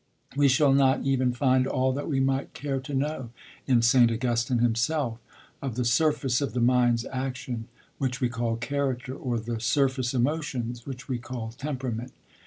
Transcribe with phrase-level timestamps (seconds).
[0.35, 3.29] We shall not even find all that we might care to know,
[3.67, 4.09] in St.
[4.11, 5.19] Augustine himself,
[5.61, 7.67] of the surface of the mind's action,
[7.99, 12.13] which we call character, or the surface emotions, which we call temperament.